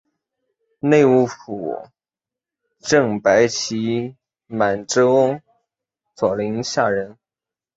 [0.79, 1.85] 内务府
[2.79, 4.15] 正白旗
[4.47, 5.39] 满洲
[6.15, 7.19] 佐领下人。